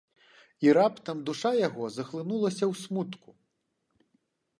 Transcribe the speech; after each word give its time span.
І 0.65 0.71
раптам 0.77 1.19
душа 1.27 1.51
яго 1.67 1.83
захлынулася 1.97 2.65
ў 2.71 2.81
смутку. 2.83 3.29